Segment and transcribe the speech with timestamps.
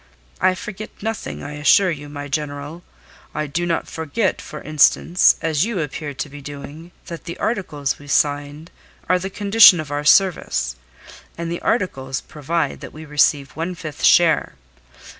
[0.39, 2.81] "I forget nothing, I assure you, my General.
[3.35, 7.99] I do not forget, for instance, as you appear to be doing, that the articles
[7.99, 8.71] we signed
[9.07, 10.75] are the condition of our service;
[11.37, 14.55] and the articles provide that we receive one fifth share.